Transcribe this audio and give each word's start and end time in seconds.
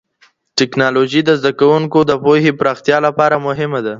ټکنالوژي 0.59 1.21
د 1.25 1.29
زده 1.39 1.51
کوونکو 1.59 1.99
د 2.09 2.11
پوهې 2.23 2.51
پراختيا 2.59 2.97
لپاره 3.07 3.35
مهمه 3.47 3.79
ده. 3.85 3.89